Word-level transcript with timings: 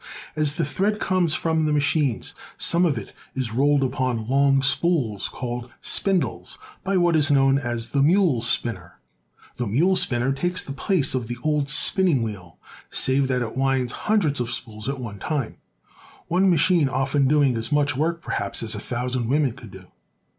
As 0.35 0.55
the 0.55 0.65
thread 0.65 0.99
comes 0.99 1.35
from 1.35 1.65
the 1.65 1.71
machines 1.71 2.33
some 2.57 2.85
of 2.87 2.97
it 2.97 3.13
is 3.35 3.53
rolled 3.53 3.83
upon 3.83 4.27
long 4.27 4.63
spools, 4.63 5.27
called 5.29 5.69
spindles, 5.79 6.57
by 6.83 6.97
what 6.97 7.15
is 7.15 7.29
known 7.29 7.59
as 7.59 7.89
the 7.91 8.01
mule 8.01 8.41
spinner. 8.41 8.99
The 9.57 9.67
mule 9.67 9.95
spinner 9.95 10.33
takes 10.33 10.63
the 10.63 10.71
place 10.71 11.13
of 11.13 11.27
the 11.27 11.37
old 11.43 11.69
spinning 11.69 12.23
wheel, 12.23 12.57
save 12.89 13.27
that 13.27 13.43
it 13.43 13.55
winds 13.55 13.93
hundreds 14.09 14.39
of 14.39 14.49
spools 14.49 14.89
at 14.89 14.99
one 14.99 15.19
time, 15.19 15.57
one 16.27 16.49
machine 16.49 16.89
often 16.89 17.27
doing 17.27 17.55
as 17.55 17.71
much 17.71 17.95
work, 17.95 18.23
perhaps, 18.23 18.63
as 18.63 18.73
a 18.73 18.79
thousand 18.79 19.29
women 19.29 19.51
could 19.51 19.69
do. 19.69 19.85